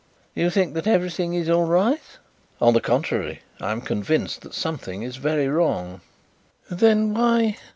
[0.33, 2.01] "You think that everything is all right?"
[2.59, 6.01] "On the contrary, I am convinced that something is very wrong."
[6.71, 7.57] "Then why